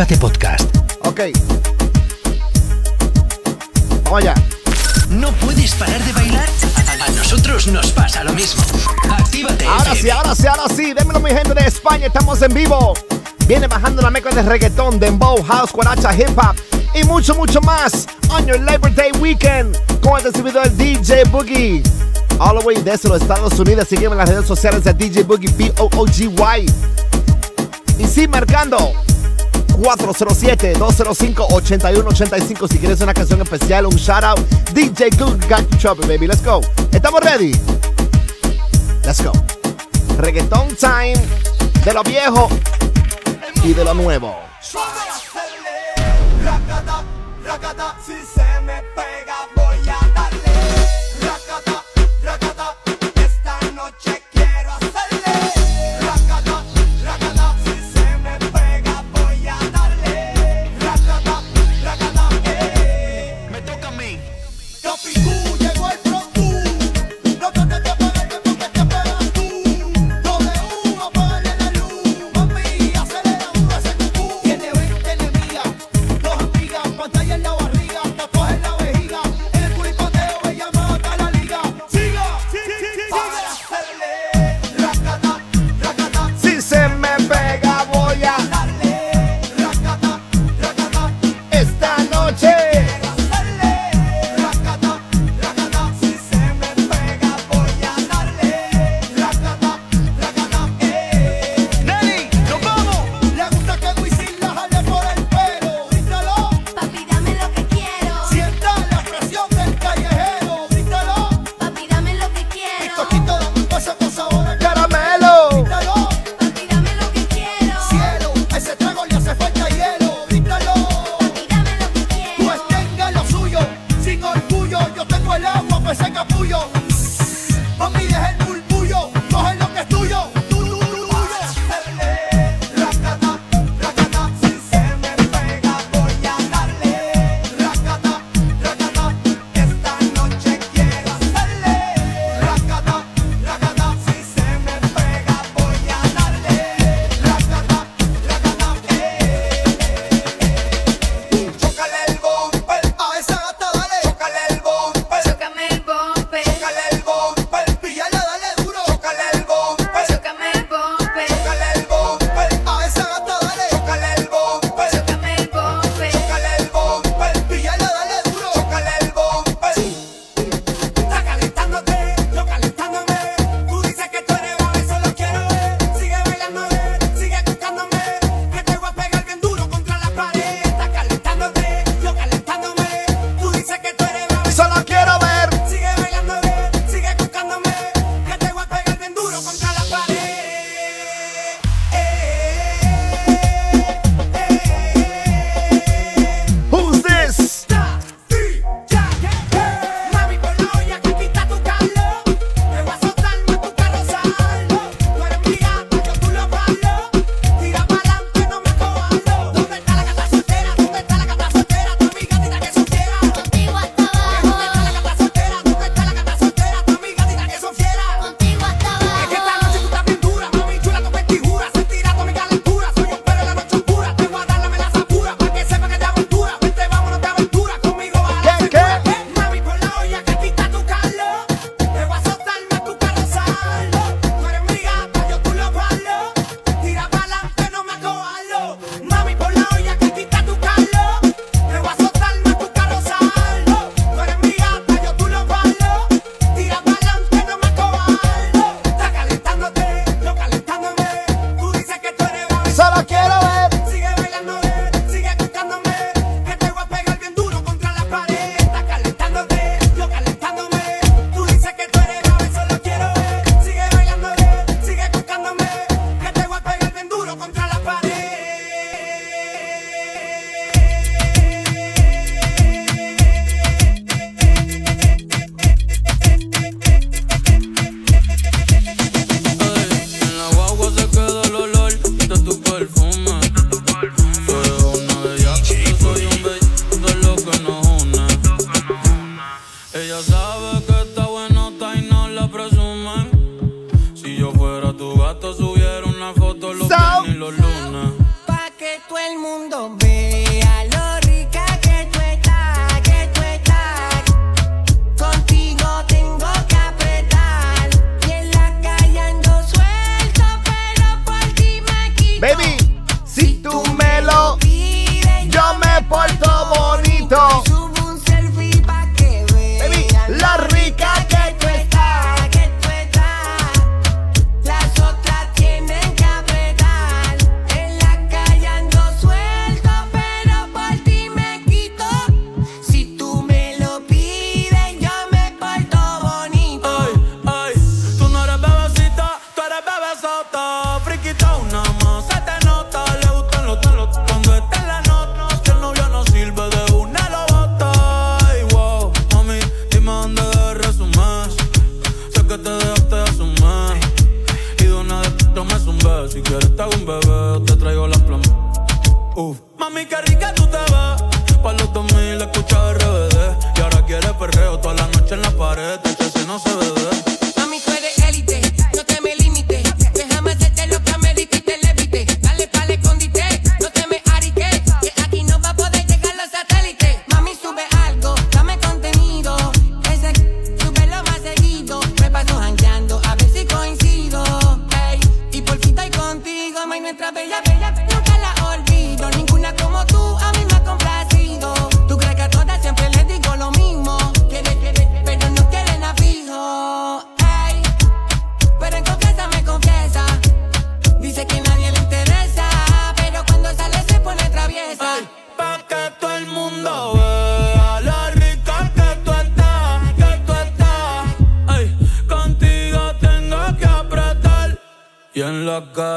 Actívate 0.00 0.16
Podcast. 0.16 0.76
Ok. 1.04 1.20
Vamos 4.04 4.22
allá. 4.22 4.34
¿No 5.10 5.30
puedes 5.32 5.74
parar 5.74 6.02
de 6.02 6.12
bailar? 6.14 6.48
A 7.06 7.10
nosotros 7.10 7.66
nos 7.66 7.90
pasa 7.92 8.24
lo 8.24 8.32
mismo. 8.32 8.62
Actívate. 9.10 9.66
Ahora 9.66 9.92
FM. 9.92 10.00
sí, 10.00 10.10
ahora 10.10 10.34
sí, 10.34 10.46
ahora 10.46 10.74
sí. 10.74 10.94
Démelo, 10.94 11.20
mi 11.20 11.30
gente 11.30 11.52
de 11.52 11.66
España. 11.66 12.06
Estamos 12.06 12.40
en 12.40 12.54
vivo. 12.54 12.94
Viene 13.46 13.66
bajando 13.66 14.00
la 14.00 14.10
mezcla 14.10 14.30
de 14.30 14.42
reggaetón, 14.42 14.98
dembow, 14.98 15.42
house, 15.42 15.70
cuaracha, 15.70 16.14
hip 16.14 16.30
hop 16.38 16.56
y 16.94 17.04
mucho, 17.04 17.34
mucho 17.34 17.60
más. 17.60 18.06
On 18.30 18.46
your 18.46 18.58
Labor 18.60 18.94
Day 18.94 19.12
weekend 19.20 19.76
con 20.00 20.24
el 20.24 20.32
servidor 20.32 20.70
DJ 20.76 21.24
Boogie. 21.24 21.82
All 22.38 22.58
the 22.58 22.64
way 22.64 22.76
desde 22.82 23.10
los 23.10 23.20
Estados 23.20 23.58
Unidos. 23.58 23.88
Sígueme 23.88 24.12
en 24.12 24.18
las 24.18 24.30
redes 24.30 24.46
sociales 24.46 24.82
de 24.82 24.94
DJ 24.94 25.24
Boogie, 25.24 25.52
B-O-O-G-Y. 25.58 26.66
Y 27.98 28.06
sí, 28.06 28.26
marcando 28.26 28.94
407-205-8185. 29.80 32.70
Si 32.70 32.78
quieres 32.78 33.00
una 33.00 33.14
canción 33.14 33.40
especial, 33.40 33.86
un 33.86 33.96
shout 33.96 34.24
out. 34.24 34.38
DJ 34.74 35.08
Good 35.18 35.48
Got 35.48 35.66
to 35.70 35.78
Chop, 35.78 36.06
baby. 36.06 36.26
Let's 36.26 36.44
go. 36.44 36.60
¿Estamos 36.92 37.22
ready? 37.22 37.52
Let's 39.04 39.24
go. 39.24 39.32
Reggaeton 40.18 40.76
time 40.76 41.14
de 41.84 41.94
lo 41.94 42.02
viejo 42.02 42.50
y 43.64 43.72
de 43.72 43.84
lo 43.84 43.94
nuevo. 43.94 44.36
si 48.04 48.12
se 48.12 48.60
me 48.62 48.82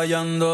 la 0.06 0.53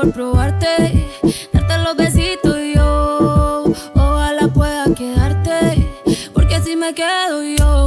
por 0.00 0.12
probarte, 0.12 1.08
darte 1.52 1.78
los 1.78 1.96
besitos 1.96 2.56
y 2.56 2.74
yo. 2.76 3.64
Ojalá 3.96 4.46
pueda 4.54 4.84
quedarte, 4.94 5.90
porque 6.32 6.60
si 6.62 6.76
me 6.76 6.94
quedo 6.94 7.42
yo. 7.42 7.86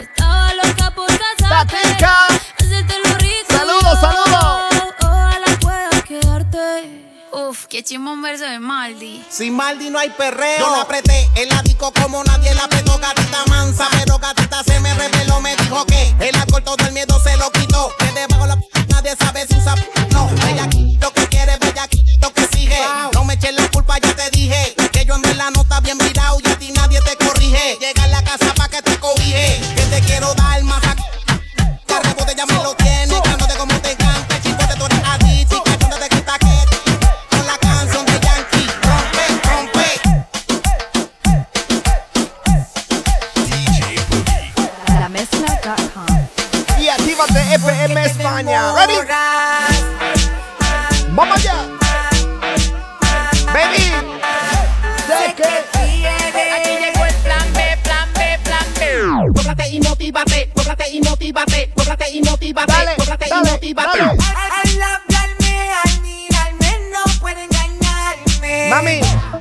Estaba 0.00 0.52
loca 0.54 0.92
por 0.96 1.06
casarte, 1.06 1.76
lo 3.04 3.14
rico. 3.18 3.50
Saludos, 3.50 4.00
saludos. 4.00 4.60
Ojalá 5.00 5.46
pueda 5.60 5.90
quedarte. 6.02 7.04
Uf, 7.30 7.66
qué 7.66 7.84
chimón 7.84 8.20
verso 8.20 8.44
de 8.44 8.58
Maldi. 8.58 9.24
Sin 9.30 9.54
Maldi 9.54 9.90
no 9.90 10.00
hay 10.00 10.10
perreo. 10.10 10.58
Yo 10.58 10.70
la 10.74 10.82
apreté 10.82 11.28
en 11.36 11.50
la 11.50 11.62
disco 11.62 11.92
como 12.02 12.24
nadie 12.24 12.52
la 12.56 12.64
apretó, 12.64 12.98
gatita 12.98 13.44
mansa. 13.48 13.86
Pero 13.92 14.18
gatita 14.18 14.64
se 14.64 14.80
me 14.80 14.92
reveló, 14.94 15.40
me 15.40 15.54
dijo 15.54 15.84
que 15.86 16.16
el 16.18 16.34
alcohol 16.34 16.64
todo 16.64 16.84
el 16.84 16.92
miedo 16.92 17.16
se 17.20 17.36
lo 17.36 17.48
quitó. 17.52 17.92
Que 17.96 18.06
debajo 18.12 18.44
la 18.46 18.56
p- 18.56 18.66
nadie 18.88 19.14
sabe 19.16 19.46
si 19.46 19.56
usa 19.56 19.76
p- 19.76 19.88
no. 20.12 20.28
Ella 20.48 20.64
aquí 20.64 20.98
lo 21.00 21.12
que 21.12 21.27
que 29.00 29.06
te. 29.06 29.60
Que 29.90 30.00
quiero 30.06 30.34
dar 30.34 30.62
más. 30.64 30.80
Que 32.26 32.34
ya 32.36 32.44
me 32.46 32.54
lo 32.62 32.74
tienes, 32.74 33.20
cántate 33.22 33.54
como 33.56 33.74
te 33.80 33.92
encanta. 33.92 34.40
Chicote, 34.42 34.74
tú 34.76 34.84
eres 34.84 35.02
adicto 35.04 35.62
te 35.62 36.08
quita 36.08 36.38
que 36.38 36.46
con 37.30 37.46
la 37.46 37.56
canción 37.58 38.04
de 38.04 38.20
Yankee. 38.20 38.66
Rompe, 38.82 39.24
rompe. 39.48 40.00
La 45.00 45.08
mezcla.com. 45.08 46.28
Y 46.78 46.88
actívate 46.88 47.54
FM 47.54 48.04
España. 48.04 48.72
¿Ready? 48.74 49.07
Cóbrate 60.68 60.90
y 60.90 61.00
motívate, 61.00 61.70
cóbrate 61.74 62.10
y 62.10 62.20
motívate, 62.22 62.72
Dale, 62.72 62.96
cóbrate 62.96 63.26
y 63.26 63.30
dale, 63.30 63.50
motívate. 63.52 63.98
dale. 63.98 64.10
Al 64.10 64.82
hablarme, 64.82 65.70
al 65.84 66.00
mirarme, 66.02 66.80
no 66.92 67.20
puede 67.20 67.44
engañarme. 67.44 68.68
Mami, 68.68 69.00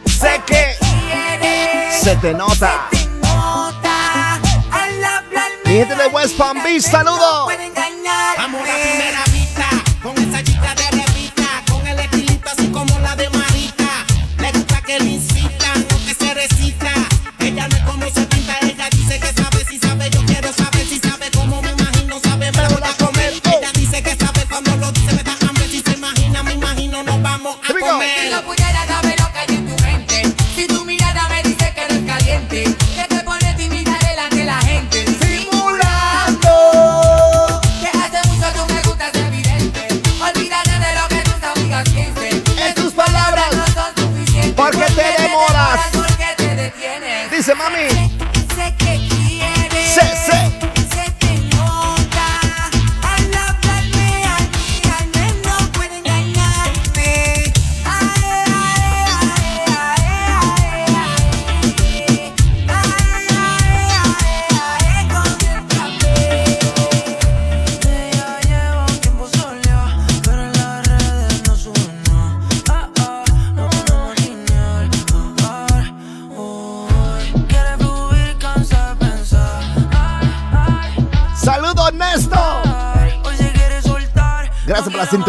sé 0.10 0.42
que 0.46 0.78
Quieres, 0.80 2.02
se 2.02 2.16
te 2.16 2.34
nota. 2.34 2.88
te 2.92 3.06
nota. 3.22 4.36
Al 4.72 5.04
hablarme, 5.04 5.60
Mi 5.66 5.74
gente 5.74 5.96
de 5.96 6.08
West 6.08 6.38
Palm 6.38 6.64
Beach, 6.64 6.86
no 6.86 6.92
saludos. 6.92 7.44
puede 7.44 7.66
engañarme. 7.66 8.38
Vamos 8.38 8.62
a 8.62 8.66
la 8.68 8.74
primera 8.84 9.24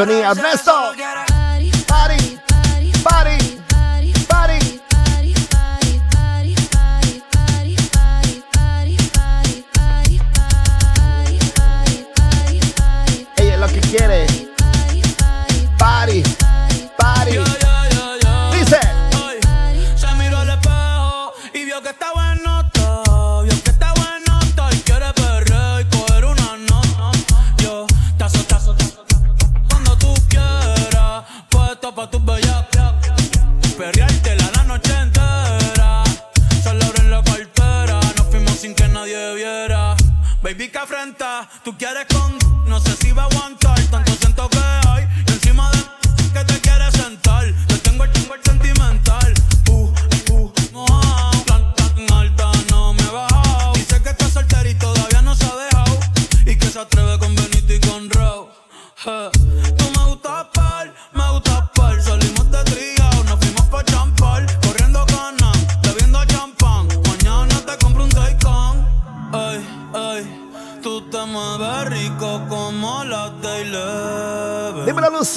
Gracias 0.07 0.62
por 0.62 0.67
Baby, 40.40 40.68
que 40.68 40.78
afrenta, 40.78 41.49
tú 41.64 41.76
quieres 41.76 42.07
con. 42.07 42.38
No 42.66 42.78
sé 42.80 42.97
si 42.97 43.12
va 43.12 43.25
a 43.25 43.26
aguantar. 43.26 43.78
Tanto 43.90 44.08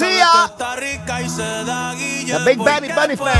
Guille. 0.02 0.48
La 2.32 2.38
Big 2.44 2.58
Bunny, 2.58 2.88
Bunny 2.94 3.16
fan. 3.16 3.34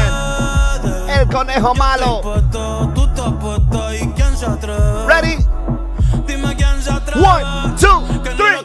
El 1.09 1.26
conejo 1.28 1.75
malo. 1.75 2.21
Ready? 5.07 5.37
One, 7.23 7.45
two, 7.78 8.02
three. 8.37 8.57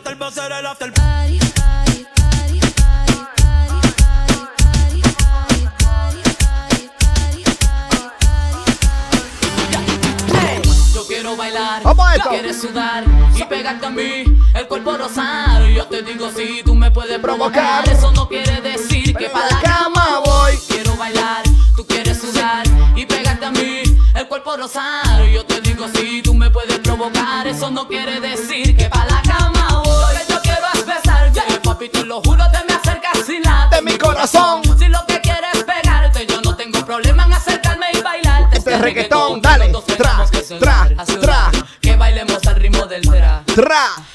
gozar. 11.67 12.29
Quieres 12.29 12.61
sudar 12.61 13.03
y 13.35 13.43
pegarte 13.43 13.85
a 13.85 13.89
mí, 13.89 14.23
el 14.53 14.67
cuerpo 14.67 14.97
rosado. 14.97 15.67
Yo 15.67 15.85
te 15.85 16.01
digo 16.01 16.29
si 16.29 16.47
sí, 16.47 16.61
tú 16.63 16.75
me 16.75 16.91
puedes 16.91 17.19
provocar. 17.19 17.87
Eso 17.89 18.11
no 18.11 18.27
quiere 18.27 18.61
decir 18.61 19.15
que 19.15 19.29
para 19.29 19.49
la 19.49 19.61
cama 19.61 20.21
voy. 20.25 20.57
Quiero 20.67 20.95
bailar, 20.95 21.43
tú 21.75 21.85
quieres 21.85 22.19
sudar 22.19 22.65
y 22.95 23.05
pegarte 23.05 23.45
a 23.45 23.51
mí, 23.51 23.81
el 24.15 24.27
cuerpo 24.27 24.57
rosado. 24.57 25.25
Yo 25.25 25.45
te 25.45 25.61
digo 25.61 25.87
si 25.93 25.97
sí, 25.97 26.21
tú 26.21 26.33
me 26.33 26.49
puedes 26.49 26.79
provocar. 26.79 27.47
Eso 27.47 27.69
no 27.69 27.87
quiere 27.87 28.19
decir 28.19 28.75
que 28.75 28.89
para 28.89 29.05
la 29.05 29.21
cama 29.21 29.81
voy. 29.83 30.15
Lo 30.15 30.19
que 30.19 30.33
yo 30.33 30.41
quiero 30.41 30.65
es 30.73 30.85
besar, 30.85 31.31
yeah. 31.33 31.47
Yeah. 31.47 31.61
papi, 31.61 31.89
tú 31.89 32.05
lo 32.05 32.21
juro, 32.21 32.43
te 32.51 32.59
me 32.67 32.73
acercas 32.73 33.25
sin 33.25 33.43
la 33.43 33.69
de 33.71 33.81
mi 33.81 33.97
corazón. 33.97 34.61
Si 34.77 34.87
lo 34.87 35.05
que 35.07 35.21
quieres 35.21 35.63
pegarte, 35.63 36.25
yo 36.25 36.41
no 36.41 36.55
tengo 36.55 36.85
problema 36.85 37.25
en 37.25 37.33
acercarme 37.33 37.87
y 37.93 38.01
bailarte. 38.01 38.57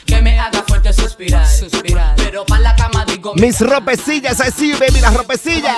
Que 0.07 0.23
me 0.23 0.39
haga 0.39 0.63
fuerte 0.63 0.93
suspirar. 0.93 1.45
suspirar. 1.47 2.15
Pero 2.17 2.45
para 2.47 2.61
la 2.61 2.77
cama 2.77 3.05
digo. 3.05 3.35
Mis 3.35 3.59
ropecillas 3.61 4.41
así, 4.41 4.73
baby, 4.75 5.01
las 5.01 5.15
ropecillas. 5.15 5.77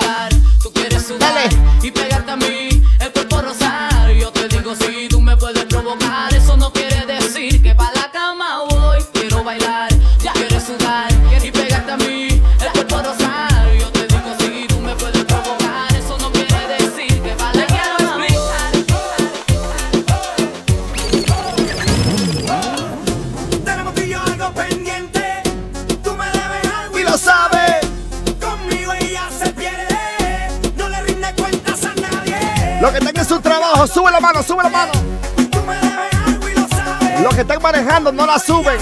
No 37.99 38.25
la 38.25 38.37
suben. 38.39 38.77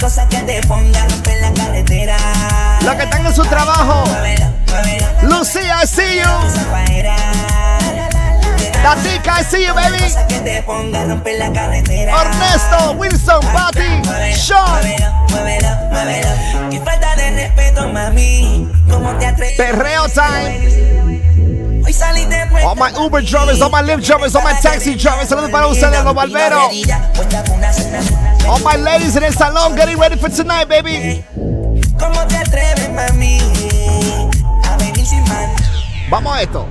cosa 0.10 0.28
que 0.28 0.38
te 0.38 0.60
ponga 0.68 1.06
rompe 1.08 1.40
la 1.40 1.54
carretera 1.54 2.18
Los 2.82 2.96
que 2.96 3.04
están 3.04 3.26
en 3.28 3.36
su 3.36 3.44
trabajo. 3.44 4.06
Lucía, 5.22 5.84
I 5.84 5.86
see 5.86 6.18
you. 6.18 6.32
Tatica, 8.82 9.40
I 9.40 9.44
see 9.44 9.68
you, 9.68 9.74
baby. 9.76 10.00
Ernesto, 12.10 12.94
Wilson, 12.98 13.42
Patty, 13.54 14.02
Sean. 14.34 14.66
Muévelo, 14.72 15.12
muévelo, 15.30 15.70
muévelo 15.92 16.30
Qué 16.72 16.80
falta 16.80 17.16
de 17.16 17.30
respeto, 17.32 17.88
mami 17.90 18.68
¿Cómo 18.90 19.14
te 19.20 19.28
atreves? 19.28 19.58
Perreo 19.58 20.08
time. 20.10 20.90
All 22.64 22.76
my 22.76 22.92
Uber 22.98 23.22
drivers, 23.22 23.62
all 23.62 23.70
my 23.70 23.82
Lyft 23.82 24.06
drivers, 24.06 24.36
all 24.36 24.44
my 24.44 24.54
taxi 24.60 24.96
drivers. 24.96 25.30
Saludos 25.30 25.52
para 25.52 25.68
ustedes, 25.68 26.04
los 26.04 26.16
barberos. 26.16 26.72
All 28.50 28.60
my 28.64 28.76
ladies 28.78 29.16
in 29.16 29.24
el 29.24 29.34
salón 29.34 29.76
getting 29.76 29.98
ready 30.00 30.16
for 30.18 30.30
tonight, 30.30 30.68
baby. 30.68 31.24
¿Cómo 32.00 32.26
te 32.28 32.38
atreves, 32.38 32.90
mami? 32.90 33.40
A 34.66 34.78
venir 34.78 35.06
sin 35.06 35.24
man 35.28 35.50
Vamos 36.10 36.36
a 36.36 36.42
esto. 36.42 36.66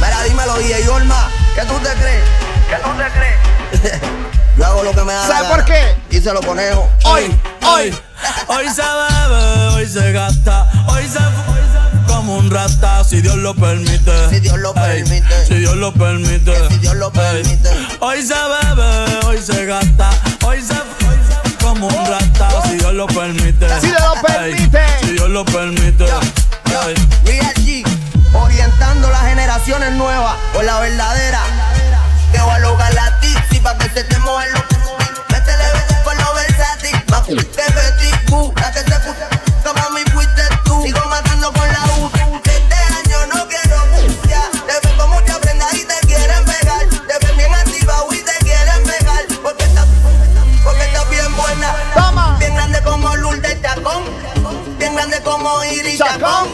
Mira, 0.00 0.22
dímelo, 0.24 0.54
DJ 0.58 0.88
Olma, 0.90 1.28
¿qué 1.54 1.62
tú 1.62 1.74
te 1.80 1.90
crees? 2.00 2.24
¿Qué 2.68 2.76
tú 2.76 2.90
te 2.96 3.82
crees? 3.90 4.00
Yo 4.58 4.66
hago 4.66 4.82
lo 4.82 4.92
que 4.92 5.02
me 5.02 5.12
da 5.12 5.26
¿Sabes 5.26 5.50
por 5.50 5.64
qué? 5.64 5.96
Y 6.10 6.20
se 6.20 6.32
lo 6.32 6.40
conejo. 6.40 6.88
Hoy, 7.04 7.34
Hoy, 7.66 7.94
hoy 8.48 8.68
se 8.68 8.82
bebe, 8.82 9.66
hoy 9.74 9.86
se 9.88 10.12
gasta, 10.12 10.68
hoy 10.88 11.02
se 11.04 11.18
fu- 11.18 12.12
como 12.12 12.36
un 12.36 12.50
rata, 12.50 13.02
si 13.04 13.20
Dios 13.22 13.36
lo 13.36 13.54
permite. 13.54 14.28
Si 14.30 14.40
Dios 14.40 14.58
lo 14.58 14.70
Ey, 14.76 15.02
permite. 15.02 15.46
Si 15.46 15.54
Dios 15.54 15.76
lo 15.76 15.92
permite. 15.94 16.68
Si 16.68 16.76
Dios 16.78 16.94
lo 16.96 17.06
Ey, 17.06 17.12
permite. 17.12 17.70
Hoy 18.00 18.22
se 18.22 18.34
bebe, 18.34 19.26
hoy 19.26 19.38
se 19.38 19.64
gasta, 19.64 20.10
hoy 20.44 20.60
se 20.62 20.74
Dios 22.92 23.08
lo 23.08 23.20
permite. 23.20 23.80
Si 23.80 23.86
Dios 23.86 24.02
lo 24.02 24.22
permite. 24.22 24.80
Si 25.00 25.12
Dios 25.12 25.30
lo 25.30 25.44
permite. 25.46 26.04
Real 27.24 27.54
G, 27.64 27.82
orientando 28.34 29.08
las 29.08 29.22
generaciones 29.22 29.92
nuevas 29.92 30.34
por 30.52 30.62
la 30.62 30.78
verdadera. 30.78 31.40
Que 32.32 32.38
va 32.38 32.56
a 32.56 32.58
lograr 32.58 32.92
la 32.92 33.18
tipsy 33.20 33.60
pa' 33.60 33.78
que 33.78 33.88
se 33.88 34.04
te 34.04 34.18
mojen 34.18 34.52
los 34.52 34.62
Métele 35.30 35.64
con 36.04 36.18
lo 36.18 36.34
versátil, 36.34 37.02
más 37.08 37.22
que 37.22 37.34
Betty 37.34 38.30
Boo, 38.30 38.52
la 38.60 38.72
que 38.72 39.31
como 55.42 55.64
Iris 55.64 55.98
Chacón. 55.98 56.48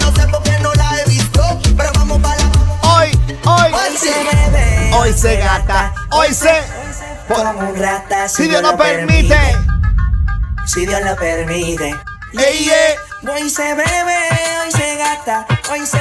No 0.00 0.12
sé 0.14 0.26
por 0.28 0.42
qué 0.42 0.58
no 0.60 0.72
la 0.74 1.00
he 1.00 1.08
visto, 1.08 1.42
pero 1.76 1.90
vamos 1.94 2.20
para 2.20 2.36
la. 2.36 2.96
Hoy, 2.96 3.10
hoy, 3.44 3.72
hoy 3.72 3.96
se 3.96 4.12
bebe, 4.12 4.90
hoy 4.94 5.12
se 5.12 5.36
gata, 5.36 5.94
hoy 6.10 6.32
se. 6.32 6.62
Como 7.28 7.72
grata, 7.72 8.28
si, 8.28 8.42
si 8.42 8.48
Dios 8.48 8.62
lo 8.62 8.76
permite. 8.76 9.38
Si 10.66 10.86
Dios 10.86 11.00
lo 11.02 11.16
permite. 11.16 11.94
Ey. 12.38 12.70
Hoy 13.26 13.48
se 13.48 13.74
bebe, 13.74 14.18
hoy 14.62 14.72
se 14.72 14.96
gata, 14.96 15.46
hoy 15.70 15.86
se. 15.86 16.00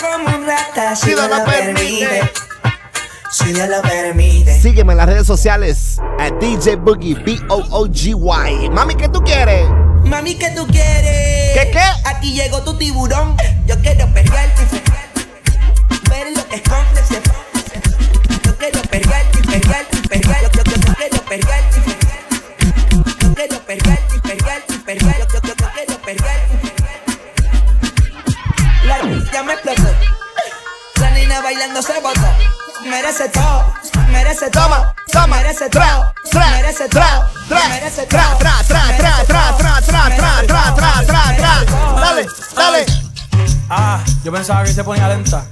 Como 0.00 0.36
un 0.36 0.46
rata, 0.46 0.94
si, 0.94 1.10
Dios 1.10 1.28
lo 1.28 1.44
permite 1.44 2.32
si 3.30 3.52
Dios 3.52 3.68
lo 3.68 3.82
permite. 3.82 4.58
Sígueme 4.60 4.92
en 4.92 4.96
las 4.96 5.06
redes 5.06 5.26
sociales 5.26 6.00
a 6.18 6.30
DJ 6.30 6.76
Boogie, 6.76 7.14
B-O-O-G-Y. 7.14 8.70
Mami, 8.70 8.94
¿qué 8.94 9.08
tú 9.08 9.22
quieres? 9.22 9.68
Mami, 10.08 10.36
¿qué 10.36 10.50
tú 10.56 10.66
quieres? 10.66 11.52
¿Qué, 11.54 11.70
qué? 11.70 11.82
Aquí 12.04 12.32
llegó 12.32 12.62
tu 12.62 12.78
tiburón. 12.78 13.36
Yo 13.66 13.78
quiero 13.80 14.10
perrearte 14.14 14.62
y 14.62 16.08
ver 16.08 16.32
lo 16.34 16.48
que 16.48 16.56
escondes. 16.56 17.04
Yo 18.42 18.56
quiero 18.56 18.80
perrearte 18.82 19.38
y 19.38 19.42
perrearte 19.42 19.98
y 19.98 20.08
perrearte. 20.08 20.50
Yo, 20.56 20.64
yo, 20.64 20.76
yo, 20.80 20.94
quiero 20.94 21.22
perrearte 21.24 21.80
y. 21.80 23.22
Yo 23.22 23.34
quiero 23.34 23.58
perrearte 23.66 24.16
y 24.16 24.20
perrearte 24.20 24.74
y 24.74 24.78
perrearte. 24.78 25.26
Yo, 25.34 25.40
yo, 25.42 25.54
yo, 25.56 25.68
quiero 25.74 26.02
perrearte. 26.02 26.58
La 28.84 29.30
ya 29.30 29.42
me 29.42 29.52
explotó. 29.52 30.07
Niña 31.38 31.42
bailando 31.42 31.82
se 31.82 32.00
botó. 32.00 32.20
Merece 32.84 33.28
todo, 33.28 33.72
merece 34.08 34.50
Toma, 34.50 34.92
toma, 35.12 35.36
merece 35.36 35.68
tra, 35.68 35.88
todo, 35.88 36.12
tra, 36.30 36.50
merece 36.50 36.88
tra, 36.88 37.10
todo, 37.10 37.28
tra, 37.48 37.68
merece 37.68 38.06
tra, 38.06 38.36
tra, 38.38 38.54
tra, 38.66 38.96
tra, 38.96 39.24
tra, 39.24 39.24
tra, 39.24 39.56
tra, 39.56 39.80
tra, 39.86 40.08
tra, 40.46 40.74
tra, 40.74 41.04
tra, 41.04 41.36
tra. 41.36 41.64
Dale, 42.00 42.26
dale. 42.56 42.86
Ah, 43.68 44.00
yo 44.24 44.32
pensaba 44.32 44.64
que 44.64 44.72
se 44.72 44.82
ponía 44.82 45.06
lenta. 45.08 45.44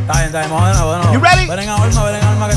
Está 0.00 0.14
bien, 0.14 0.26
está 0.26 0.40
bien, 0.40 0.50
de 0.50 0.78
nuevo. 0.78 1.12
You 1.12 1.20
ready? 1.20 1.46
Ven 1.46 1.58
en 1.58 1.68
alma, 1.68 2.04
ven 2.04 2.14
en 2.16 2.24
alma 2.24 2.48
que... 2.48 2.56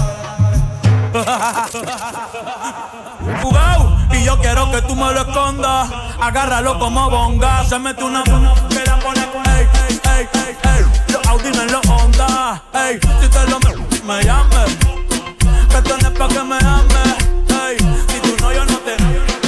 Jugao, 3.41 3.97
y 4.11 4.23
yo 4.23 4.39
quiero 4.39 4.71
que 4.71 4.81
tú 4.83 4.95
me 4.95 5.11
lo 5.13 5.21
escondas. 5.21 5.89
Agárralo 6.21 6.77
como 6.79 7.09
bonga. 7.09 7.65
Se 7.65 7.79
mete 7.79 8.03
una 8.03 8.23
que 8.23 8.83
la 8.85 8.99
pone. 8.99 9.21
Ey, 9.21 9.48
ey, 10.19 10.27
ey, 10.33 10.57
ey. 10.63 10.85
Los 11.13 11.27
Audi 11.27 11.47
en 11.47 11.71
los 11.71 11.85
Honda. 11.87 12.61
Ey, 12.73 12.99
si 13.21 13.27
te 13.29 13.45
lo 13.49 13.59
me, 13.59 13.71
me 14.05 14.23
llames. 14.23 14.77
Que 15.69 15.77
es 15.77 16.11
pa' 16.17 16.27
que 16.27 16.43
me 16.43 16.57
ames. 16.57 17.15
Ey, 17.63 17.77
si 18.09 18.19
tú 18.19 18.35
no, 18.41 18.53
yo 18.53 18.65
no 18.65 18.77
te. 18.79 19.38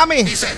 Mami. 0.00 0.24
Dice, 0.24 0.48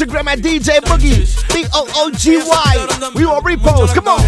Instagram 0.00 0.28
at 0.28 0.38
DJ 0.38 0.80
Boogie. 0.80 1.28
B 1.52 1.66
O 1.74 1.86
O 1.96 2.10
G 2.12 2.38
Y. 2.38 3.12
We 3.14 3.26
will 3.26 3.42
repost. 3.42 3.94
Come 3.94 4.08
on. 4.08 4.20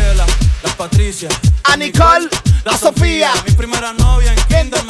La 0.63 0.71
Patricia, 0.77 1.29
A 1.65 1.77
Nicole, 1.77 2.29
a 2.67 2.77
Sofía. 2.77 3.31
Mi 3.47 3.53
primera 3.53 3.93
novia 3.95 4.33
en 4.33 4.39
Kinder 4.49 4.85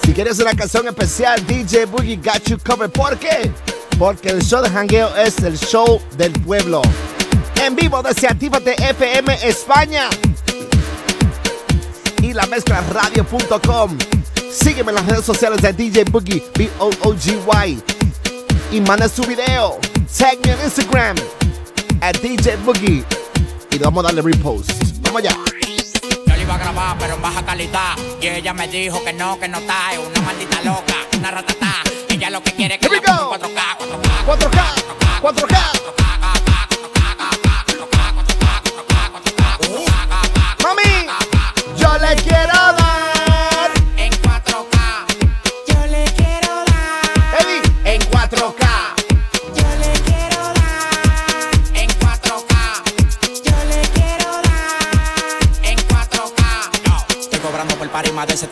si 0.04 0.12
quieres 0.12 0.38
una 0.40 0.52
canción 0.54 0.86
especial, 0.86 1.42
DJ 1.46 1.86
Boogie 1.86 2.16
Got 2.16 2.42
You 2.48 2.58
Covered. 2.58 2.90
¿Por 2.90 3.16
qué? 3.18 3.50
Porque 3.98 4.28
el 4.28 4.42
show 4.42 4.62
de 4.62 4.68
jangueo 4.68 5.16
es 5.16 5.38
el 5.38 5.58
show 5.58 6.02
del 6.18 6.32
pueblo. 6.32 6.82
En 7.64 7.74
vivo 7.74 8.02
desde 8.02 8.28
Actívate 8.28 8.74
FM 8.74 9.38
España 9.42 10.10
y 12.20 12.34
la 12.34 12.44
mezcla 12.46 12.82
radio.com. 12.92 13.96
Sígueme 14.52 14.90
en 14.90 14.96
las 14.96 15.06
redes 15.06 15.24
sociales 15.24 15.60
de 15.62 15.72
DJ 15.72 16.04
Boogie, 16.04 16.42
B-O-O-G-Y. 16.56 17.82
Y 18.72 18.80
manda 18.80 19.08
su 19.08 19.22
video. 19.22 19.78
Tag 20.16 20.38
me 20.44 20.52
en 20.52 20.60
Instagram, 20.64 21.16
at 22.00 22.16
DJ 22.16 22.56
Boogie. 22.64 23.04
Y 23.70 23.78
vamos 23.78 24.04
a 24.04 24.08
darle 24.08 24.22
repost. 24.22 24.70
Vamos 25.02 25.22
allá 25.22 25.36
iba 26.46 26.54
a 26.54 26.58
grabar, 26.58 26.96
pero 26.98 27.14
en 27.14 27.22
baja 27.22 27.44
calidad. 27.44 27.96
Y 28.20 28.28
ella 28.28 28.54
me 28.54 28.68
dijo 28.68 29.02
que 29.04 29.12
no, 29.12 29.38
que 29.38 29.48
no 29.48 29.58
está. 29.58 29.92
Es 29.92 29.98
una 29.98 30.20
maldita 30.20 30.62
loca, 30.62 30.94
una 31.18 31.30
ratata. 31.30 31.82
Ella 32.08 32.30
lo 32.30 32.42
que 32.42 32.52
quiere 32.52 32.74
es 32.74 32.80
que 32.80 32.88
4K, 32.88 33.28
4K, 33.28 33.76
4K, 33.78 34.26
4K, 34.26 34.46
4K, 34.46 35.22
4K, 35.22 35.42
4K, 35.42 35.56
4K 35.82 36.05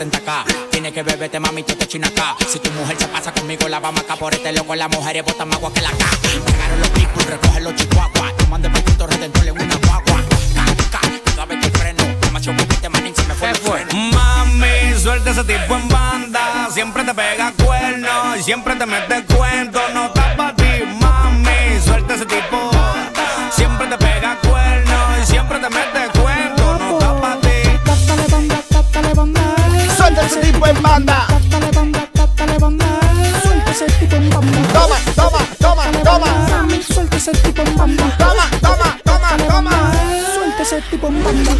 70 0.04 0.18
acá. 0.18 0.44
Tienes 0.70 0.92
que 0.92 1.02
beberte, 1.02 1.40
mami, 1.40 1.62
tú 1.62 1.74
te 1.74 1.86
china. 1.86 2.08
Si 2.48 2.58
tu 2.58 2.70
mujer 2.72 2.96
se 2.98 3.06
pasa 3.08 3.32
conmigo, 3.32 3.68
la 3.68 3.80
vamos 3.80 4.02
acá 4.02 4.16
por 4.16 4.34
este 4.34 4.52
loco. 4.52 4.74
Las 4.74 4.90
mujeres 4.90 5.24
botan 5.24 5.48
más 5.48 5.56
agua 5.56 5.72
que 5.72 5.80
la 5.80 5.88
acá. 5.88 6.06
Pegaron 6.44 6.80
los 6.80 6.88
picos, 6.90 7.26
recogen 7.26 7.64
los 7.64 7.74
chihuahuas. 7.74 8.36
Tomando 8.36 8.68
el 8.68 8.74
poquito 8.74 9.06
redentor 9.06 9.46
en 9.46 9.62
una 9.62 9.76
guagua. 9.76 10.22
Caca, 10.90 11.00
cada 11.24 11.46
vez 11.46 11.58
que 11.60 11.78
freno. 11.78 12.04
Demasiado 12.20 12.58
poquito, 12.58 12.90
manín, 12.90 13.14
se 13.14 13.24
me 13.24 13.34
fue. 13.34 13.86
Mami, 13.94 15.00
suelta 15.00 15.30
ese 15.30 15.44
tipo 15.44 15.74
en 15.74 15.88
banda. 15.88 16.68
Siempre 16.70 17.04
te 17.04 17.14
pega 17.14 17.52
cuernos, 17.64 18.44
siempre 18.44 18.76
te 18.76 18.86
mete 18.86 19.24
cuento. 19.34 19.80
No 19.94 20.10
tapas 20.10 20.56
ti, 20.56 20.84
mami, 21.00 21.80
suelta 21.82 22.14
ese 22.14 22.26
tipo. 22.26 22.70
Siempre 23.50 23.86
te 23.86 23.96
pega 23.96 24.38
cuernos, 24.42 25.26
siempre 25.28 25.58
te 25.58 25.70
mete 25.70 26.03
ese 30.26 30.40
tipo 30.40 30.66
en 30.66 30.82
banda. 30.82 31.26
Toma, 34.72 34.96
toma, 35.16 35.38
toma, 35.58 35.84
toma. 36.04 36.26
Suelta 36.92 37.16
ese 37.16 37.32
tipo 37.32 37.62
en 37.62 37.76
banda. 37.76 38.16
Toma, 38.18 38.50
toma, 38.60 38.98
toma, 39.04 39.36
toma. 39.48 39.92
Suelta 40.34 40.62
ese 40.62 40.80
tipo 40.90 41.06
en 41.08 41.24
banda. 41.24 41.52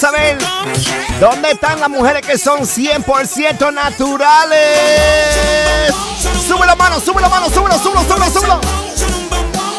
saber 0.00 0.38
dónde 1.20 1.50
están 1.50 1.78
las 1.78 1.90
mujeres 1.90 2.26
que 2.26 2.38
son 2.38 2.60
100% 2.60 3.70
naturales. 3.70 4.78
Sube 6.48 6.64
la 6.64 6.74
mano, 6.74 6.98
sube 6.98 7.20
la 7.20 7.28
mano, 7.28 7.50
súbelo, 7.50 7.78
súbelo, 7.78 8.02
súbelo, 8.04 8.30
súbelo. 8.30 8.60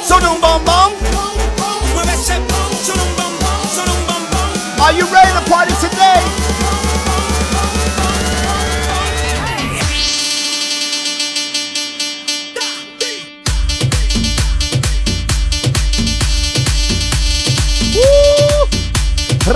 Son 0.08 0.24
un 0.28 0.40
bombón. 0.40 0.94
Are 4.84 4.94
you 4.94 5.06
ready 5.08 5.32
to 5.34 5.42
party 5.50 5.74
today? 5.76 6.41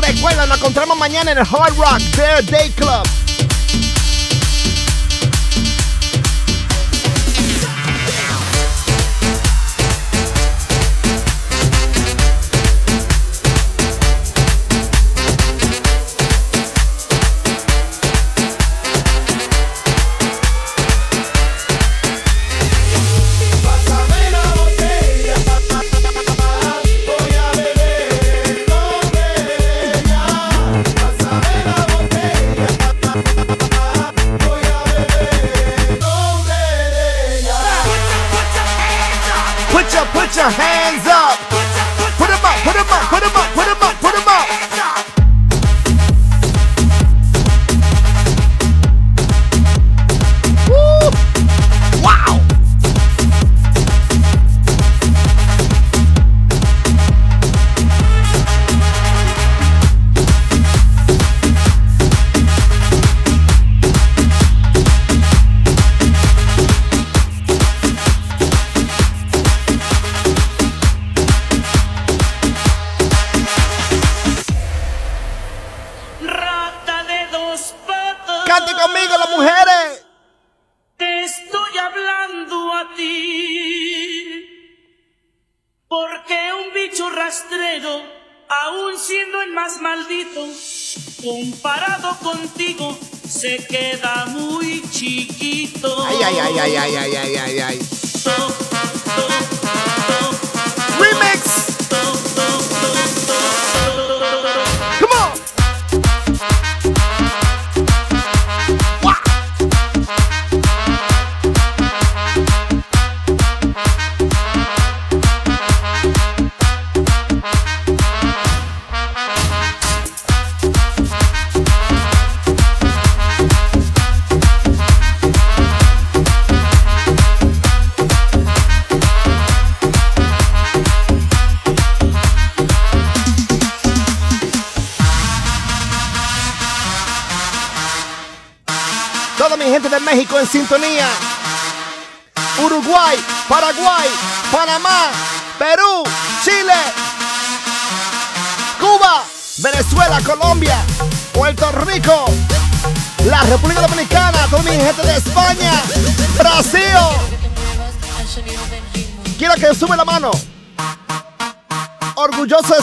Recuerda, 0.01 0.45
nos 0.45 0.57
encontramos 0.57 0.97
mañana 0.97 1.31
en 1.31 1.37
el 1.37 1.43
Hard 1.45 1.75
Rock 1.77 2.01
Bear 2.17 2.45
Day 2.45 2.69
Club. 2.71 3.24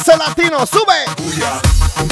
Eso 0.02 0.16
latino, 0.16 0.66
sube. 0.66 2.11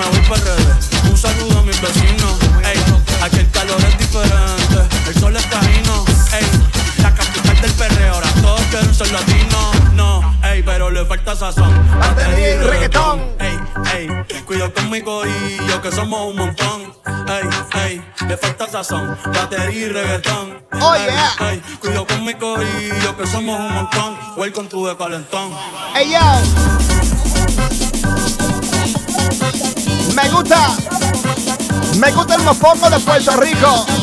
me 0.00 0.06
voy 0.08 0.20
para 0.28 0.42
redes. 0.42 0.90
Un 1.08 1.16
saludo 1.16 1.58
a 1.58 1.62
mis 1.62 1.80
vecinos, 1.80 2.34
ey. 2.64 2.78
Aquí 3.22 3.38
el 3.38 3.50
calor 3.50 3.80
es 3.84 3.98
diferente, 3.98 4.96
el 5.08 5.14
sol 5.20 5.36
es 5.36 5.50
taíno, 5.50 6.04
ey. 6.32 6.46
La 7.02 7.14
capital 7.14 7.60
del 7.60 7.72
perreo, 7.72 8.14
ahora 8.14 8.32
todos 8.40 8.62
quieren 8.70 8.94
ser 8.94 9.12
latinos, 9.12 9.92
no, 9.94 10.38
ey, 10.44 10.62
pero 10.62 10.90
le 10.90 11.04
falta 11.04 11.36
sazón. 11.36 11.72
Va 12.00 12.06
a 12.06 12.14
reggaetón, 12.14 13.20
ey, 13.40 13.58
ey. 13.94 14.08
Cuido 14.46 14.72
conmigo 14.72 15.22
y 15.26 15.68
yo 15.68 15.82
que 15.82 15.92
somos 15.92 16.30
un 16.30 16.36
montón, 16.36 16.94
ey, 17.28 17.48
ey. 17.82 18.02
Le 18.26 18.36
falta 18.36 18.66
sazón, 18.68 19.18
batería 19.34 19.86
y 19.86 19.88
reggaetón. 19.88 20.64
Oh 20.80 20.94
ey, 20.94 21.04
yeah. 21.04 21.50
Ey, 21.50 21.62
cuido 21.80 22.06
conmigo 22.06 22.56
y 22.62 22.90
que 23.16 23.26
somos 23.26 23.58
un 23.60 23.74
montón. 23.74 24.16
Welcome 24.36 24.68
to 24.68 24.88
the 24.88 24.96
calentón. 24.96 25.52
Ey, 25.94 26.12
yo 26.12 27.99
me 30.22 30.30
gusta. 30.30 30.76
Me 31.98 32.12
gusta 32.12 32.34
el 32.34 32.42
mofongo 32.42 32.90
de 32.90 33.00
Puerto 33.00 33.34
Rico. 33.36 33.86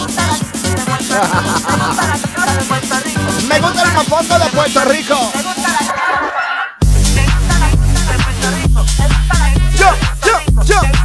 Me 3.48 3.60
gusta 3.60 3.84
el 3.84 3.92
mofongo 3.94 4.40
de 4.40 4.50
Puerto 4.50 4.84
Rico. 4.86 5.32
Yo, 9.78 9.92
yo, 10.26 10.40
yo. 10.64 10.97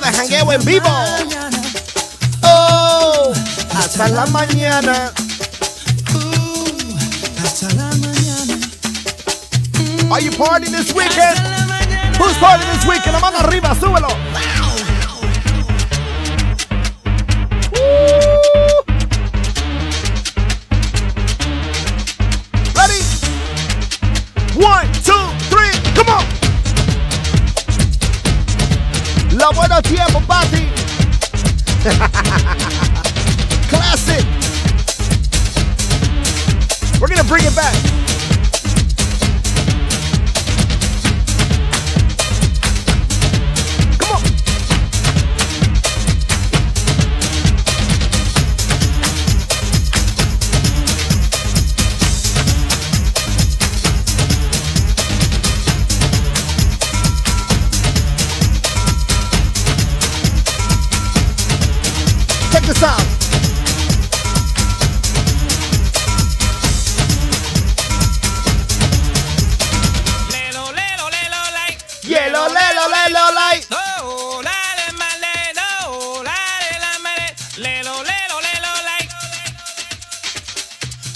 de 0.00 0.12
jangueo 0.12 0.52
en 0.52 0.64
vivo. 0.64 0.88
Oh, 2.42 3.32
hasta 3.76 4.08
la 4.08 4.26
mañana. 4.26 5.12
Hasta 7.42 7.68
la 7.74 7.90
mañana. 8.00 8.56
Are 10.10 10.20
you 10.20 10.30
partying 10.30 10.72
this 10.72 10.94
weekend? 10.94 11.38
Who's 12.18 12.36
partying 12.38 12.72
this 12.72 12.86
weekend? 12.86 13.12
La 13.12 13.20
mano 13.20 13.38
arriba, 13.38 13.74
súbelo. 13.78 14.08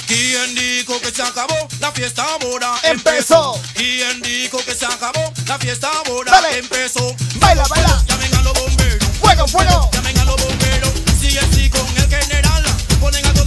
¿Quién 0.07 0.55
dijo 0.55 1.01
que 1.01 1.11
se 1.11 1.23
acabó 1.23 1.69
la 1.81 1.91
fiesta 1.93 2.23
ahora? 2.23 2.75
Empezó. 2.85 3.61
¿Quién 3.75 4.23
dijo 4.23 4.59
que 4.65 4.75
se 4.75 4.87
acabó 4.87 5.33
la 5.47 5.59
fiesta 5.59 5.91
ahora? 6.07 6.41
Empezó. 6.53 7.15
Baila, 7.37 7.67
baila. 7.69 8.03
Llamen 8.07 8.35
a 8.35 8.43
los 8.43 8.53
bomberos. 8.55 9.09
Fuego, 9.21 9.49
fuego. 9.49 9.91
Llamen 9.93 10.19
a 10.19 10.25
los 10.25 10.37
bomberos. 10.37 10.93
Si 11.21 11.69
con 11.69 11.87
el 11.97 12.09
general. 12.09 12.65
Ponen 13.01 13.27
a. 13.27 13.46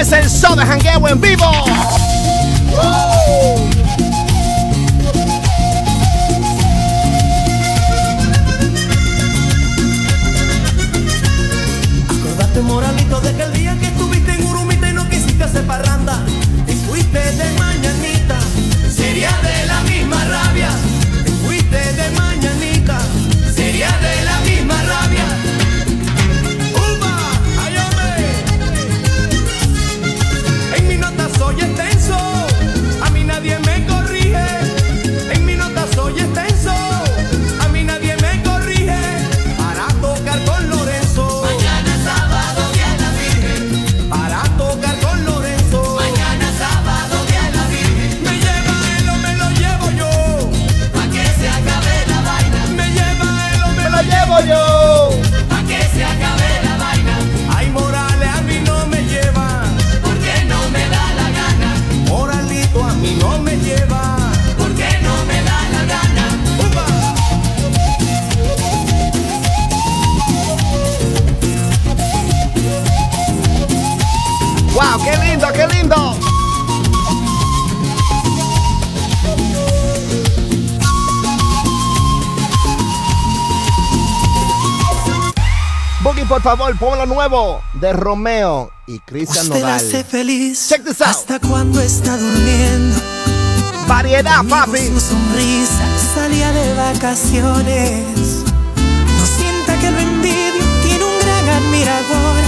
es 0.00 0.12
el 0.12 0.30
show 0.30 0.54
de 0.54 0.62
Hangueo 0.62 1.08
en 1.08 1.20
vivo. 1.20 1.44
Favor, 86.56 86.78
pon 86.78 86.96
lo 86.96 87.04
nuevo 87.04 87.60
de 87.74 87.92
Romeo 87.92 88.70
y 88.86 89.00
Cristian 89.00 89.50
Nodal. 89.50 89.64
hace 89.64 90.02
feliz 90.02 90.66
Check 90.66 90.82
this 90.82 90.98
out. 91.02 91.10
hasta 91.10 91.38
cuando 91.40 91.78
está 91.78 92.16
durmiendo. 92.16 92.96
Variedad, 93.86 94.42
papi. 94.48 94.86
Su 94.86 94.98
sonrisa 94.98 95.84
salía 96.14 96.50
de 96.52 96.72
vacaciones. 96.72 98.44
No 99.18 99.26
sienta 99.26 99.78
que 99.78 99.90
lo 99.90 99.98
envidio, 99.98 100.64
tiene 100.82 101.04
un 101.04 101.18
gran 101.20 101.48
admirador. 101.50 102.42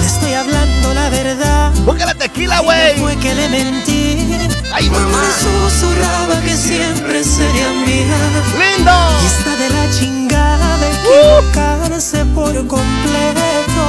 Le 0.00 0.06
estoy 0.06 0.32
hablando 0.34 0.94
la 0.94 1.08
verdad. 1.10 1.72
Busca 1.84 2.06
la 2.06 2.14
tequila, 2.14 2.60
güey. 2.60 2.96
Fue 3.00 3.16
que 3.16 3.34
le 3.34 3.48
mentí. 3.48 4.53
Ay, 4.76 4.90
mamá. 4.90 5.22
Me 5.22 5.30
susurraba 5.44 6.40
que 6.40 6.56
siempre 6.56 7.22
sería 7.22 7.70
mía. 7.86 8.18
¡Lindo! 8.58 8.92
Y 9.22 9.26
está 9.26 9.54
de 9.56 9.70
la 9.70 9.88
chingada 9.96 10.78
de 10.78 10.88
equivocarse 10.90 12.24
por 12.34 12.54
completo. 12.66 13.84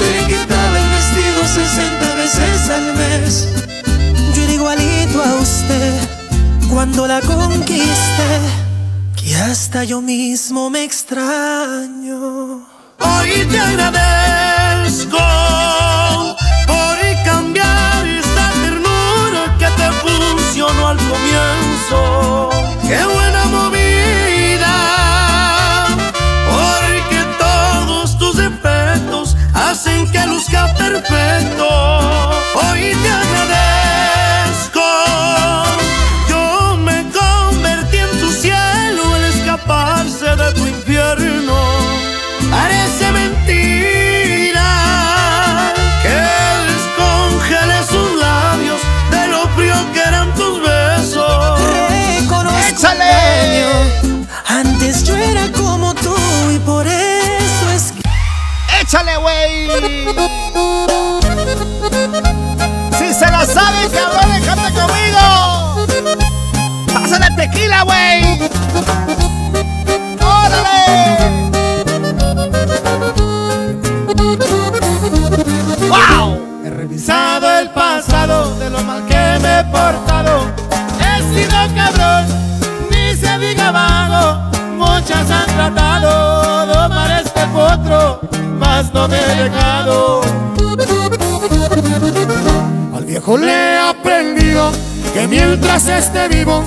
Le 0.00 0.26
quitaba 0.26 0.78
el 0.78 0.88
vestido 0.90 1.38
60 1.54 2.14
veces 2.16 2.70
al 2.70 2.86
mes. 3.00 3.48
Yo 4.34 4.42
era 4.42 4.52
igualito 4.52 5.22
a 5.22 5.34
usted 5.40 5.94
cuando 6.68 7.06
la 7.06 7.22
conquisté. 7.22 8.32
Que 9.16 9.36
hasta 9.36 9.84
yo 9.84 10.02
mismo 10.02 10.68
me 10.68 10.84
extraño. 10.84 12.66
Hoy 13.00 13.46
te 13.50 13.58
agradezco 13.58 15.23
And 22.96 23.23
portado. 79.74 80.34
He 81.04 81.14
sido 81.34 81.56
cabrón, 81.74 82.24
ni 82.90 83.16
se 83.16 83.38
diga 83.38 83.70
vago. 83.72 84.24
Muchas 84.78 85.30
han 85.30 85.46
tratado 85.56 86.66
de 86.66 86.72
domar 86.72 87.10
este 87.22 87.42
potro, 87.58 88.20
mas 88.58 88.92
no 88.94 89.08
me 89.08 89.18
he 89.18 89.34
dejado. 89.44 90.20
Al 92.96 93.04
viejo 93.04 93.36
le 93.36 93.52
he 93.52 93.78
aprendido 93.78 94.70
que 95.12 95.26
mientras 95.26 95.86
esté 95.88 96.28
vivo 96.28 96.62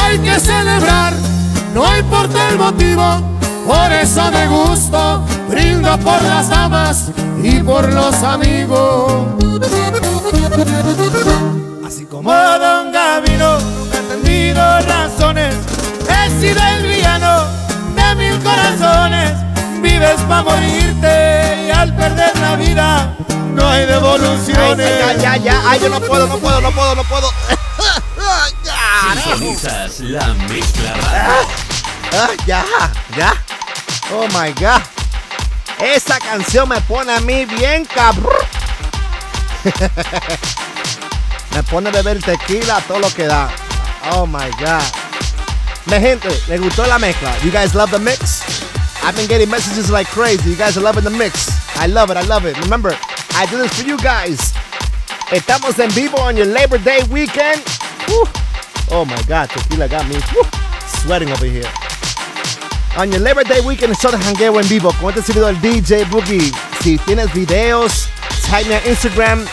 hay 0.00 0.18
que 0.18 0.40
celebrar, 0.40 1.12
no 1.74 1.84
importa 1.96 2.38
el 2.50 2.58
motivo. 2.58 3.06
Por 3.66 3.92
eso 3.92 4.22
me 4.32 4.46
gusto, 4.46 5.22
brindo 5.50 5.98
por 5.98 6.22
las 6.22 6.48
damas 6.48 7.10
y 7.42 7.60
por 7.60 7.92
los 7.92 8.14
amigos. 8.22 9.38
Así 11.88 12.04
como 12.04 12.30
Don 12.30 12.92
Gavino, 12.92 13.58
nunca 13.60 13.96
he 13.96 14.02
tenido 14.02 14.60
razones. 14.80 15.54
He 16.06 16.28
sido 16.38 16.62
el 16.62 16.82
villano 16.86 17.46
de 17.96 18.14
mil 18.14 18.38
corazones. 18.42 19.32
Vives 19.80 20.20
para 20.28 20.42
morirte 20.42 21.64
y 21.66 21.70
al 21.70 21.96
perder 21.96 22.38
la 22.40 22.56
vida 22.56 23.16
no 23.54 23.66
hay 23.66 23.80
Ay, 23.80 23.86
devoluciones. 23.86 24.98
ya, 24.98 25.14
ya, 25.14 25.36
ya. 25.38 25.62
Ay, 25.64 25.80
yo 25.80 25.88
no 25.88 25.98
puedo, 26.02 26.26
no 26.26 26.36
puedo, 26.36 26.60
no 26.60 26.70
puedo, 26.72 26.94
no 26.94 27.04
puedo. 27.04 27.30
Ya. 28.64 29.22
Sintonizas 29.22 30.00
la 30.00 30.26
mezcla 30.46 30.92
rara. 30.92 31.36
Ah, 32.12 32.30
ya, 32.46 32.66
ya. 33.16 33.32
Oh 34.12 34.26
my 34.38 34.52
god. 34.60 34.82
Esa 35.80 36.18
canción 36.18 36.68
me 36.68 36.82
pone 36.82 37.14
a 37.14 37.20
mí 37.20 37.46
bien 37.46 37.86
cabrón. 37.86 38.34
me 41.58 41.64
pone 41.64 41.88
a 41.88 41.90
beber 41.90 42.20
tequila 42.22 42.80
todo 42.86 43.00
lo 43.00 43.10
que 43.10 43.26
da. 43.26 43.50
Oh 44.12 44.26
my 44.26 44.48
god. 44.60 44.82
Mi 45.86 45.98
gente, 45.98 46.28
¿les 46.46 46.60
gustó 46.60 46.86
la 46.86 46.98
mezcla? 46.98 47.34
You 47.42 47.50
guys 47.50 47.74
love 47.74 47.90
the 47.90 47.98
mix? 47.98 48.42
I've 49.02 49.16
been 49.16 49.26
getting 49.26 49.50
messages 49.50 49.90
like 49.90 50.06
crazy. 50.08 50.50
You 50.50 50.56
guys 50.56 50.76
are 50.76 50.82
loving 50.82 51.02
the 51.02 51.10
mix. 51.10 51.50
I 51.76 51.86
love 51.86 52.10
it, 52.10 52.16
I 52.16 52.22
love 52.22 52.46
it. 52.46 52.56
Remember, 52.60 52.96
I 53.34 53.46
do 53.46 53.58
this 53.58 53.74
for 53.74 53.88
you 53.88 53.96
guys. 53.98 54.52
Estamos 55.30 55.78
en 55.80 55.90
vivo 55.90 56.18
on 56.20 56.36
your 56.36 56.46
Labor 56.46 56.78
Day 56.78 57.02
weekend. 57.10 57.60
Woo. 58.08 58.24
Oh 58.92 59.04
my 59.04 59.20
god, 59.26 59.50
tequila 59.50 59.88
got 59.88 60.06
me 60.08 60.14
woo, 60.34 60.44
sweating 61.02 61.30
over 61.30 61.46
here. 61.46 61.66
On 62.96 63.10
your 63.10 63.20
Labor 63.20 63.42
Day 63.42 63.60
weekend, 63.66 63.96
show 63.98 64.12
de 64.12 64.18
jangueo 64.18 64.60
en 64.60 64.68
vivo. 64.68 64.92
Con 65.00 65.12
este 65.12 65.22
servidor 65.22 65.54
DJ 65.60 66.04
Boogie. 66.04 66.52
Si 66.82 66.98
tienes 66.98 67.32
videos, 67.32 68.08
tag 68.48 68.64
me 68.68 68.76
on 68.76 68.82
Instagram 68.82 69.48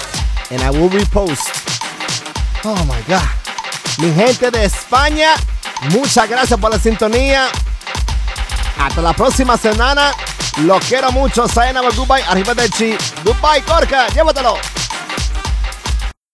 and 0.51 0.61
I 0.61 0.69
will 0.69 0.89
repost. 0.89 1.74
Oh 2.67 2.75
my 2.85 2.99
God. 3.07 3.21
Mi 3.99 4.11
gente 4.11 4.49
de 4.49 4.65
España, 4.65 5.35
muchas 5.91 6.27
gracias 6.27 6.59
por 6.59 6.71
la 6.71 6.79
sintonía. 6.79 7.47
Hasta 8.79 9.03
la 9.03 9.13
próxima 9.13 9.55
semana. 9.55 10.11
Los 10.63 10.83
quiero 10.85 11.11
mucho. 11.11 11.47
Sayonara, 11.47 11.89
goodbye. 11.95 12.23
Arriba 12.27 12.55
del 12.55 12.71
chi. 12.71 12.97
Goodbye, 13.23 13.61
Corca. 13.67 14.07
Llévatelo. 14.07 14.57